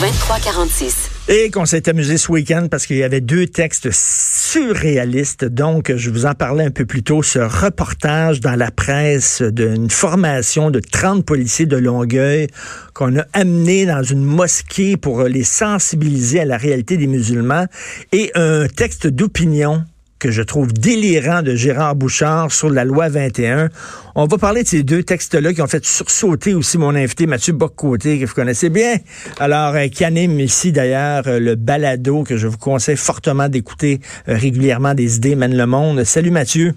[0.00, 1.10] 2346.
[1.28, 5.44] Et qu'on s'est amusé ce week-end parce qu'il y avait deux textes surréalistes.
[5.44, 9.90] Donc, je vous en parlais un peu plus tôt, ce reportage dans la presse d'une
[9.90, 12.46] formation de 30 policiers de Longueuil
[12.94, 17.66] qu'on a amené dans une mosquée pour les sensibiliser à la réalité des musulmans
[18.12, 19.82] et un texte d'opinion
[20.18, 23.68] que je trouve délirant de Gérard Bouchard sur la loi 21.
[24.14, 27.52] On va parler de ces deux textes-là qui ont fait sursauter aussi mon invité Mathieu
[27.52, 28.96] Boccoté, que vous connaissez bien.
[29.38, 34.00] Alors, euh, qui anime ici d'ailleurs euh, le balado que je vous conseille fortement d'écouter
[34.28, 36.02] euh, régulièrement des idées mènent le monde.
[36.04, 36.74] Salut Mathieu.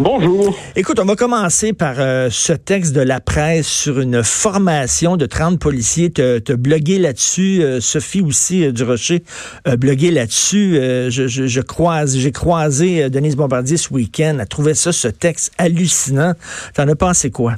[0.00, 0.56] Bonjour.
[0.76, 5.26] Écoute, on va commencer par euh, ce texte de la presse sur une formation de
[5.26, 6.12] 30 policiers.
[6.12, 7.62] Te, te blogué là-dessus.
[7.64, 9.24] Euh, Sophie aussi euh, du Rocher
[9.64, 10.74] a blogué là-dessus.
[10.76, 14.36] je, je, je, croise, j'ai croisé Denise Bombardier ce week-end.
[14.38, 16.34] Elle trouvait ça, ce texte hallucinant.
[16.76, 17.54] T'en as pensé quoi?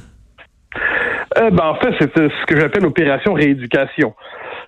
[1.36, 4.14] ben, en fait, c'est ce que j'appelle opération rééducation.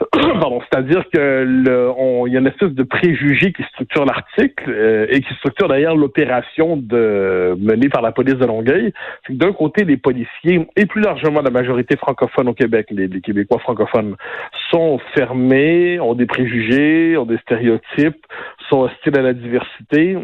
[0.13, 4.65] Pardon, c'est-à-dire que le, on, il y a une espèce de préjugé qui structure l'article
[4.69, 8.93] euh, et qui structure d'ailleurs l'opération de menée par la police de Longueuil.
[9.27, 13.07] C'est que d'un côté, les policiers et plus largement la majorité francophone au Québec, les,
[13.07, 14.17] les Québécois francophones,
[14.71, 18.27] sont fermés, ont des préjugés, ont des stéréotypes,
[18.69, 20.17] sont hostiles à la diversité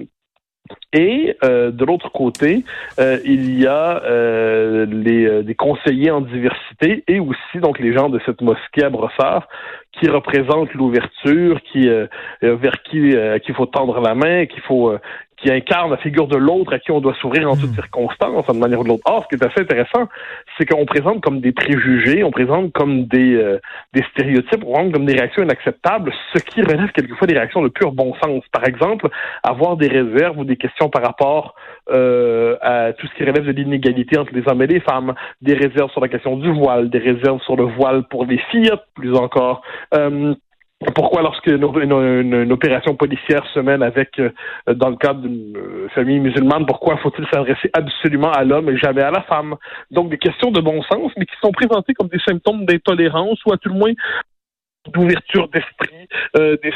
[0.92, 2.64] et euh, de l'autre côté,
[2.98, 7.92] euh, il y a euh, les, euh, des conseillers en diversité et aussi donc les
[7.92, 9.48] gens de cette mosquée à Brossard
[9.92, 12.06] qui représentent l'ouverture, qui euh,
[12.40, 14.92] vers qui qu'il faut tendre la main, qu'il faut
[15.40, 17.74] qui incarne la figure de l'autre à qui on doit s'ouvrir en toutes hmm.
[17.74, 19.02] circonstances, d'une manière ou de l'autre.
[19.06, 20.08] Or, ce qui est assez intéressant,
[20.56, 23.60] c'est qu'on présente comme des préjugés, on présente comme des, euh,
[23.94, 27.68] des stéréotypes, on présente comme des réactions inacceptables, ce qui relève quelquefois des réactions de
[27.68, 28.42] pur bon sens.
[28.52, 29.08] Par exemple,
[29.42, 31.54] avoir des réserves ou des questions par rapport
[31.90, 35.54] euh, à tout ce qui relève de l'inégalité entre les hommes et les femmes, des
[35.54, 39.14] réserves sur la question du voile, des réserves sur le voile pour les filles, plus
[39.14, 39.62] encore.
[39.94, 40.34] Euh,
[40.94, 44.30] pourquoi lorsque une, opération policière se mène avec euh,
[44.74, 49.02] dans le cadre d'une euh, famille musulmane, pourquoi faut-il s'adresser absolument à l'homme et jamais
[49.02, 49.56] à la femme?
[49.90, 53.52] Donc des questions de bon sens, mais qui sont présentées comme des symptômes d'intolérance ou
[53.52, 53.92] à tout le moins
[54.92, 56.72] d'ouverture d'esprit, euh, des,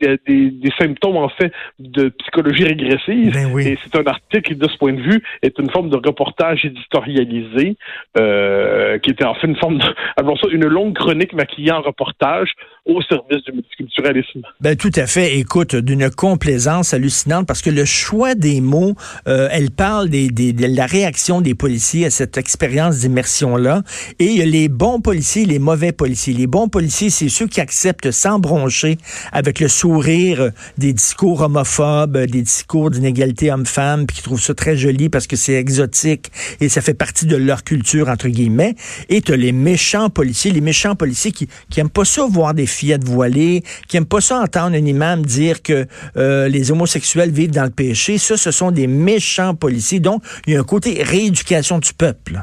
[0.00, 3.32] des, des, des, symptômes en fait de psychologie régressive.
[3.32, 5.96] Ben Et c'est un article qui, de ce point de vue, est une forme de
[5.96, 7.76] reportage éditorialisé,
[8.18, 9.84] euh, qui était en fait une forme de,
[10.16, 12.52] appelons ça, une longue chronique maquillée en reportage
[12.84, 14.42] au service du multiculturalisme.
[14.60, 15.38] Ben tout à fait.
[15.38, 18.94] Écoute, d'une complaisance hallucinante parce que le choix des mots,
[19.28, 23.82] euh, elle parle des, des, de la réaction des policiers à cette expérience d'immersion là,
[24.18, 26.34] et il y a les bons policiers, les mauvais policiers.
[26.34, 28.98] Les bons policiers, c'est ceux qui acceptent sans broncher
[29.30, 34.76] avec le sourire des discours homophobes, des discours d'inégalité homme-femme, puis qui trouvent ça très
[34.76, 38.74] joli parce que c'est exotique et ça fait partie de leur culture, entre guillemets.
[39.08, 42.66] Et tu les méchants policiers, les méchants policiers qui, qui aiment pas ça voir des
[42.72, 47.50] fillettes voilées, qui aiment pas ça entendre un imam dire que euh, les homosexuels vivent
[47.50, 48.18] dans le péché.
[48.18, 50.00] Ça, ce sont des méchants policiers.
[50.00, 52.42] Donc, il y a un côté rééducation du peuple.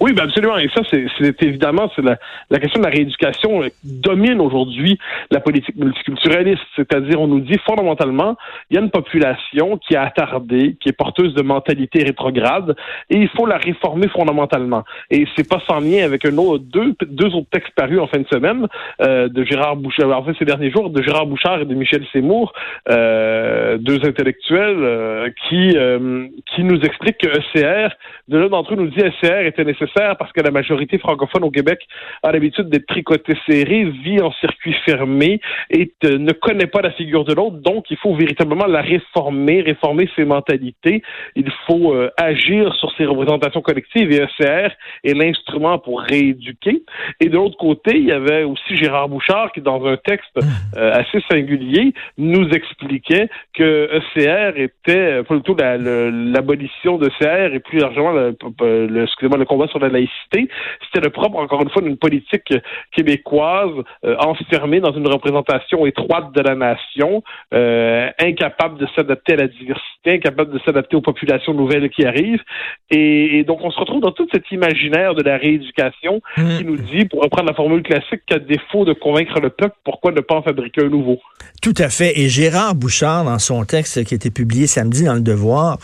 [0.00, 0.58] Oui, ben absolument.
[0.58, 4.98] Et ça, c'est évidemment, c'est la, question de la rééducation euh, domine aujourd'hui
[5.30, 6.62] la politique multiculturaliste.
[6.76, 8.36] C'est-à-dire, on nous dit fondamentalement,
[8.70, 12.76] il y a une population qui est attardée, qui est porteuse de mentalité rétrograde,
[13.10, 14.84] et il faut la réformer fondamentalement.
[15.10, 18.26] Et c'est pas sans lien avec un deux, deux autres textes parus en fin de
[18.28, 18.66] semaine
[19.00, 22.04] euh, de Gérard Bouchard, en fait ces derniers jours, de Gérard Bouchard et de Michel
[22.12, 22.52] Seymour,
[22.90, 27.94] euh, deux intellectuels euh, qui euh, qui nous expliquent que ECR,
[28.28, 31.50] de l'un d'entre eux nous dit ECR était nécessaire parce que la majorité francophone au
[31.50, 31.80] Québec
[32.22, 35.38] a l'habitude d'être tricotée serrée, vit en circuit fermé
[35.70, 37.58] et ne connaît pas la figure de l'autre.
[37.58, 41.02] Donc, il faut véritablement la réformer, réformer ses mentalités.
[41.34, 44.70] Il faut euh, agir sur ses représentations collectives et ECR
[45.04, 46.82] est l'instrument pour rééduquer.
[47.20, 50.78] Et de l'autre côté, il y avait aussi Gérard Bouchard qui, dans un texte mmh.
[50.78, 55.54] euh, assez singulier, nous expliquait que ECR était, plutôt
[56.46, 60.48] l'abolition de CR et plus largement le, le, le combat sur la laïcité.
[60.84, 62.52] C'était le propre, encore une fois, d'une politique
[62.92, 63.72] québécoise
[64.04, 67.22] euh, enfermée dans une représentation étroite de la nation,
[67.52, 72.42] euh, incapable de s'adapter à la diversité, incapable de s'adapter aux populations nouvelles qui arrivent.
[72.90, 76.66] Et, donc, on se retrouve dans tout cet imaginaire de la rééducation qui mmh.
[76.66, 80.20] nous dit, pour reprendre la formule classique, qu'à défaut de convaincre le peuple, pourquoi ne
[80.20, 81.18] pas en fabriquer un nouveau?
[81.62, 82.18] Tout à fait.
[82.18, 85.78] Et Gérard Bouchard, dans son texte qui a été publié samedi dans Le Devoir,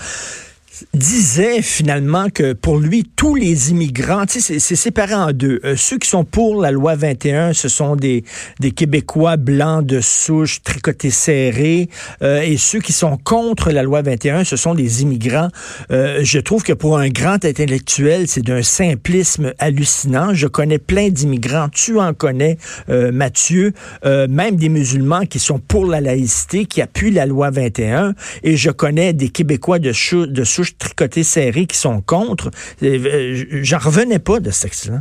[0.95, 5.61] disait finalement que pour lui, tous les immigrants, c'est séparé en deux.
[5.65, 8.25] Euh, ceux qui sont pour la loi 21, ce sont des,
[8.61, 11.89] des Québécois blancs de souche, tricotés serrés,
[12.23, 15.49] euh, et ceux qui sont contre la loi 21, ce sont des immigrants.
[15.91, 20.35] Euh, je trouve que pour un grand intellectuel, c'est d'un simplisme hallucinant.
[20.35, 22.59] Je connais plein d'immigrants, tu en connais,
[22.89, 23.73] Mathieu,
[24.05, 28.71] même des musulmans qui sont pour la laïcité, qui appuient la loi 21, et je
[28.71, 29.93] connais des Québécois de,
[30.27, 32.51] de souche tricotés serrés qui sont contre.
[32.83, 34.99] Euh, j'en revenais pas de ce texte-là.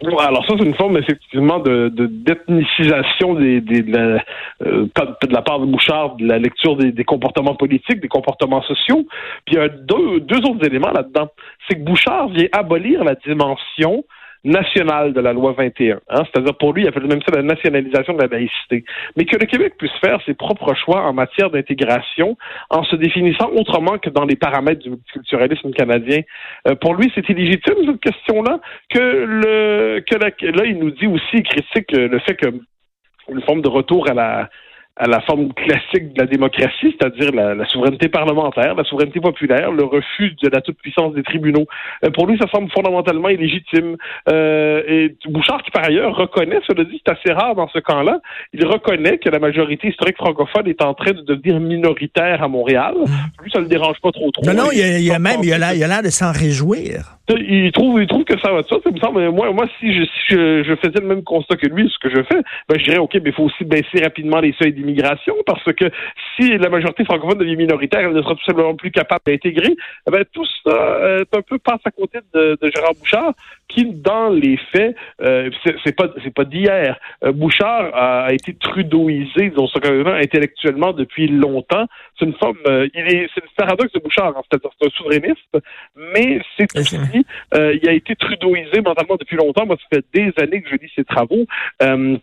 [0.00, 3.60] Alors ça, c'est une forme effectivement de d'ethnicisation euh,
[4.60, 9.06] de la part de Bouchard de la lecture des, comportements politiques, des comportements sociaux.
[9.44, 11.28] Puis il y a deux autres éléments là-dedans.
[11.66, 14.04] C'est que Bouchard vient abolir la dimension
[14.44, 16.00] nationale de la loi 21.
[16.08, 16.22] Hein?
[16.26, 18.84] C'est-à-dire, pour lui, il appelle même ça la nationalisation de la laïcité.
[19.16, 22.36] Mais que le Québec puisse faire ses propres choix en matière d'intégration
[22.70, 26.20] en se définissant autrement que dans les paramètres du multiculturalisme canadien.
[26.66, 31.24] Euh, pour lui, c'est illégitime, cette question-là, que le, que là, il nous dit aussi,
[31.34, 32.48] il critique le fait que
[33.28, 34.48] une forme de retour à la,
[34.98, 39.84] à la forme classique de la démocratie, c'est-à-dire la, souveraineté parlementaire, la souveraineté populaire, le
[39.84, 41.66] refus de la toute-puissance des tribunaux.
[42.04, 43.96] Euh, pour lui, ça semble fondamentalement illégitime.
[44.28, 48.20] Euh, et Bouchard, qui par ailleurs reconnaît, cela dit, c'est assez rare dans ce camp-là,
[48.52, 52.94] il reconnaît que la majorité historique francophone est en train de devenir minoritaire à Montréal.
[52.96, 53.42] Mmh.
[53.42, 54.44] Lui, ça le dérange pas trop trop.
[54.46, 57.18] Non, non, il y a, même, il a l'air de s'en réjouir.
[57.36, 58.76] Il trouve, il trouve que ça va de ça.
[58.82, 61.90] Ça me semble, moi, moi, si je, si je, faisais le même constat que lui,
[61.90, 64.54] ce que je fais, ben, je dirais, OK, mais il faut aussi baisser rapidement les
[64.58, 64.87] seuils d'immigration
[65.46, 65.90] parce que
[66.36, 69.74] si la majorité francophone devient minoritaire, elle ne sera tout simplement plus capable d'intégrer.
[70.06, 73.32] Eh ben, tout ça euh, est un peu passe à côté de, de Gérard Bouchard,
[73.68, 75.50] qui, dans les faits, euh,
[75.84, 76.98] c'est pas, c'est pas d'hier.
[77.24, 81.86] Euh, Bouchard a, été trudeauisé, disons ça intellectuellement depuis longtemps.
[82.18, 84.90] C'est une forme, euh, il est, c'est le paradoxe de Bouchard, en fait, c'est un
[84.90, 85.58] souverainiste,
[86.14, 86.98] mais c'est aussi
[87.54, 89.66] euh, il a été trudeauisé mentalement depuis longtemps.
[89.66, 91.46] Moi, ça fait des années que je lis ses travaux.
[91.82, 92.16] Euh,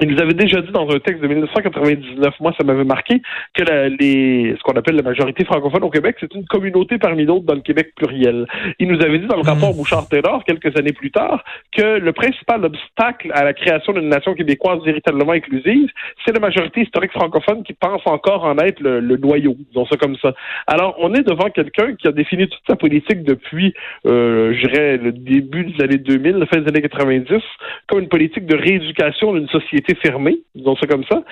[0.00, 3.22] il nous avait déjà dit dans un texte de 1999, moi ça m'avait marqué,
[3.54, 3.62] que
[4.00, 7.54] les, ce qu'on appelle la majorité francophone au Québec, c'est une communauté parmi d'autres dans
[7.54, 8.46] le Québec pluriel.
[8.80, 9.76] Il nous avait dit dans le rapport mmh.
[9.76, 11.44] Bouchard-Taylor, quelques années plus tard,
[11.76, 15.88] que le principal obstacle à la création d'une nation québécoise véritablement inclusive,
[16.24, 20.16] c'est la majorité historique francophone qui pense encore en être le, noyau, disons ça comme
[20.16, 20.34] ça.
[20.66, 23.72] Alors, on est devant quelqu'un qui a défini toute sa politique depuis,
[24.06, 27.40] euh, je dirais, le début des années 2000, la fin des années 90,
[27.86, 31.22] comme une politique de rééducation d'une société été fermé, disons ça comme ça,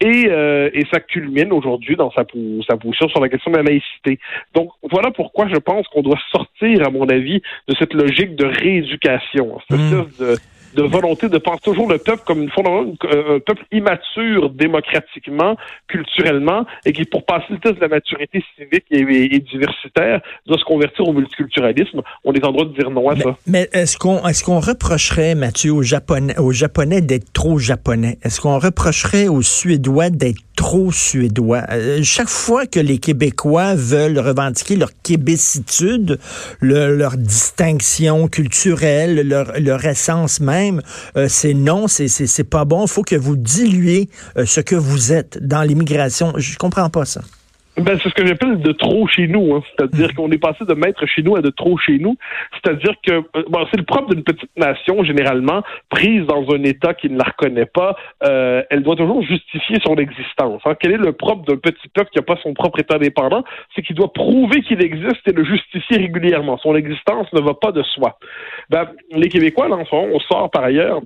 [0.00, 2.24] et, euh, et ça culmine aujourd'hui dans sa,
[2.68, 4.18] sa position sur la question de la laïcité.
[4.54, 8.46] Donc voilà pourquoi je pense qu'on doit sortir, à mon avis, de cette logique de
[8.46, 10.06] rééducation, cette mmh.
[10.18, 10.36] de
[10.74, 15.56] de volonté de penser toujours le peuple comme une un peuple immature démocratiquement,
[15.88, 20.64] culturellement, et qui, pour passer le test de la maturité civique et, diversitaire, doit se
[20.64, 22.02] convertir au multiculturalisme.
[22.24, 23.36] On est en droit de dire non à ça.
[23.46, 28.18] Mais est-ce qu'on est-ce qu'on reprocherait, Mathieu, aux Japonais, aux Japonais d'être trop japonais?
[28.22, 31.62] Est-ce qu'on reprocherait aux Suédois d'être trop suédois?
[31.70, 36.18] Euh, chaque fois que les Québécois veulent revendiquer leur québécitude,
[36.60, 40.61] leur distinction culturelle, leur, leur essence même,
[41.16, 42.84] euh, c'est non, c'est, c'est, pas bon.
[42.84, 46.32] Il faut que vous diluez euh, ce que vous êtes dans l'immigration.
[46.36, 47.22] Je comprends pas ça.
[47.78, 49.54] Ben, c'est ce que j'appelle de trop chez nous.
[49.54, 49.62] Hein.
[49.70, 50.14] C'est-à-dire mm.
[50.14, 52.16] qu'on est passé de maître chez nous à de trop chez nous.
[52.52, 56.92] C'est-à-dire que euh, bon, c'est le propre d'une petite nation, généralement, prise dans un État
[56.92, 57.96] qui ne la reconnaît pas.
[58.24, 60.60] Euh, elle doit toujours justifier son existence.
[60.66, 60.74] Hein.
[60.78, 63.42] Quel est le propre d'un petit peuple qui n'a pas son propre État indépendant?
[63.74, 66.58] C'est qu'il doit prouver qu'il existe et le justifier régulièrement.
[66.58, 68.18] Son existence ne va pas de soi.
[68.68, 71.00] Ben, les Québécois, là, on sort par ailleurs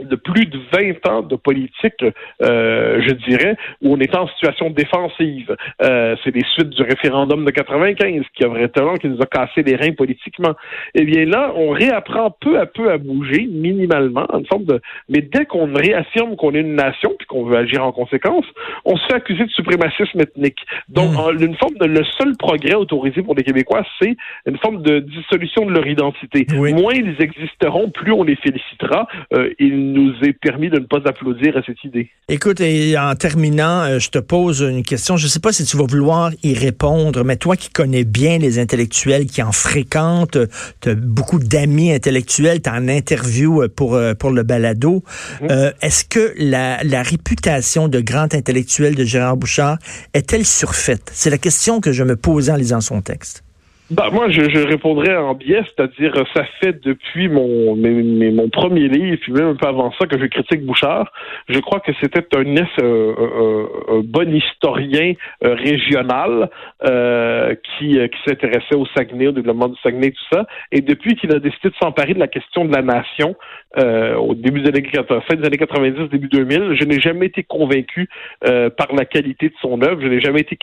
[0.00, 2.04] de plus de 20 ans de politique,
[2.42, 5.56] euh, je dirais, où on est en situation défensive.
[5.82, 9.62] Euh, c'est des suites du référendum de 95 qui a vraiment qui nous a cassé
[9.62, 10.54] les reins politiquement.
[10.94, 14.80] Eh bien là, on réapprend peu à peu à bouger, minimalement, en forme de.
[15.08, 18.44] Mais dès qu'on réaffirme qu'on est une nation puis qu'on veut agir en conséquence,
[18.84, 20.60] on se fait accuser de suprémacisme ethnique.
[20.88, 21.42] Donc, mmh.
[21.42, 24.16] une forme de le seul progrès autorisé pour les Québécois, c'est
[24.46, 26.46] une forme de dissolution de leur identité.
[26.50, 29.06] Moins ils existeront, plus on les félicitera.
[29.34, 32.10] Euh, ils nous est permis de ne pas applaudir à cette idée.
[32.28, 35.16] Écoute, et en terminant, euh, je te pose une question.
[35.16, 38.38] Je ne sais pas si tu vas vouloir y répondre, mais toi qui connais bien
[38.38, 40.38] les intellectuels, qui en fréquentent,
[40.80, 45.02] tu as beaucoup d'amis intellectuels, tu en interview pour, pour le balado.
[45.42, 45.72] Mm-hmm.
[45.82, 49.78] Est-ce que la, la réputation de grand intellectuel de Gérard Bouchard
[50.14, 51.10] est-elle surfaite?
[51.12, 53.42] C'est la question que je me posais en lisant son texte.
[53.90, 59.18] Bah, moi, je, je, répondrais en biais, c'est-à-dire ça fait depuis mon, mon premier livre,
[59.20, 61.10] puis même un peu avant ça, que je critique Bouchard.
[61.48, 66.50] Je crois que c'était un, euh, euh, un, bon historien euh, régional
[66.84, 70.46] euh, qui, qui s'intéressait au Saguenay, au développement du Saguenay, tout ça.
[70.70, 73.34] Et depuis qu'il a décidé de s'emparer de la question de la nation
[73.76, 78.08] au début des années, fin des années 90, début 2000, je n'ai jamais été convaincu
[78.40, 80.00] par la qualité de son œuvre.
[80.00, 80.58] Je n'ai jamais été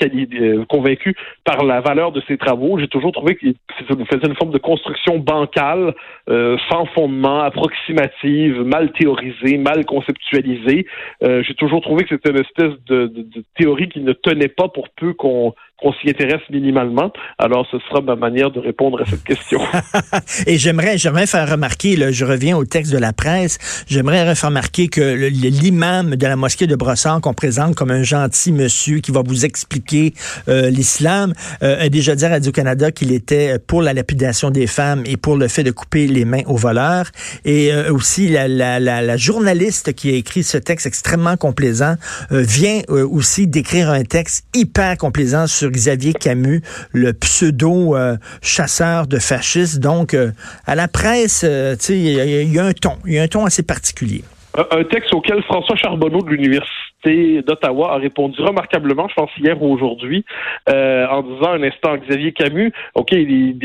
[0.68, 1.16] convaincu
[1.46, 2.78] par la valeur de ses travaux.
[2.78, 3.56] J'ai toujours trouvé qu'il
[3.88, 5.94] faisait une forme de construction bancale,
[6.30, 10.86] euh, sans fondement, approximative, mal théorisée, mal conceptualisée.
[11.24, 14.68] Euh, j'ai toujours trouvé que c'était une espèce de, de, théorie qui ne tenait pas
[14.70, 17.12] pour peu qu'on qu'on s'y intéresse minimalement.
[17.38, 19.60] Alors, ce sera ma manière de répondre à cette question.
[20.48, 24.50] Et j'aimerais, j'aimerais faire remarquer, là, je reviens au texte de la presse, j'aimerais faire
[24.50, 29.12] remarquer que l'imam de la mosquée de Brossard qu'on présente comme un gentil monsieur qui
[29.12, 30.14] va vous expliquer
[30.48, 35.04] euh, l'islam euh, a déjà dit à Radio-Canada qu'il était pour la lapidation des femmes
[35.06, 37.06] et pour le fait de couper les mains aux voleurs.
[37.46, 41.96] Et euh, aussi, la, la, la, la, journaliste qui a écrit ce texte extrêmement complaisant
[42.30, 46.62] vient aussi d'écrire un texte hyper complaisant sur Xavier Camus,
[46.94, 49.80] le pseudo euh, chasseur de fascistes.
[49.80, 50.32] Donc, euh,
[50.66, 53.64] à la presse, euh, il y, a un ton, il y a un ton assez
[53.64, 54.24] particulier.
[54.72, 59.72] Un texte auquel François Charbonneau de l'Université d'Ottawa a répondu remarquablement, je pense hier ou
[59.72, 60.26] aujourd'hui,
[60.68, 63.12] en disant un instant Xavier Camus, OK,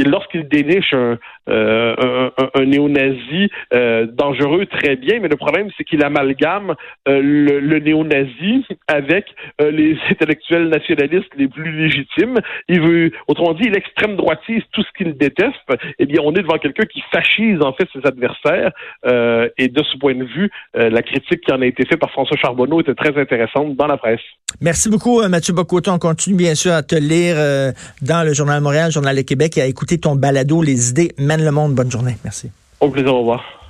[0.05, 1.17] lorsqu'il déniche un,
[1.49, 6.75] euh, un, un, néo-nazi euh, dangereux, très bien, mais le problème, c'est qu'il amalgame
[7.09, 9.27] euh, le, le néo-nazi avec
[9.61, 12.39] les intellectuels nationalistes les plus légitimes.
[12.69, 15.57] Il veut, autrement dit, l'extrême droitise tout ce qu'il déteste.
[15.99, 18.71] Eh bien, on est devant quelqu'un qui fascise en fait ses adversaires.
[19.59, 22.37] et de ce point de vue, la critique qui en a été faite par François
[22.37, 24.21] Charbonneau était très intéressante dans la presse.
[24.61, 25.95] Merci beaucoup, Mathieu Bocoton.
[25.95, 27.37] On continue bien sûr à te lire
[28.03, 31.13] dans le Journal de Montréal, Journal de Québec et à écouter ton balado Les idées
[31.41, 31.75] le monde.
[31.75, 32.19] Bonne journée.
[32.25, 32.51] Merci.
[32.81, 33.15] Au plaisir.
[33.15, 33.62] Au revoir.